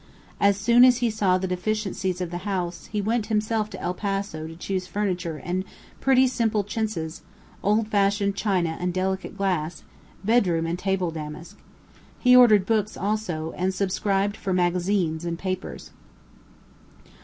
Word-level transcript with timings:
As 0.39 0.57
soon 0.57 0.83
as 0.83 0.97
he 0.97 1.11
saw 1.11 1.37
the 1.37 1.47
deficiencies 1.47 2.21
of 2.21 2.31
the 2.31 2.39
house, 2.39 2.87
he 2.87 2.99
went 3.01 3.27
himself 3.27 3.69
to 3.69 3.79
El 3.79 3.93
Paso 3.93 4.47
to 4.47 4.55
choose 4.55 4.87
furniture 4.87 5.37
and 5.37 5.63
pretty 5.99 6.25
simple 6.25 6.63
chintzes, 6.63 7.21
old 7.61 7.87
fashioned 7.87 8.35
china 8.35 8.77
and 8.79 8.95
delicate 8.95 9.37
glass, 9.37 9.83
bedroom 10.23 10.65
and 10.65 10.79
table 10.79 11.11
damask. 11.11 11.55
He 12.17 12.35
ordered 12.35 12.65
books 12.65 12.97
also, 12.97 13.53
and 13.55 13.75
subscribed 13.75 14.35
for 14.37 14.53
magazines 14.53 15.23
and 15.23 15.37
papers. 15.37 15.91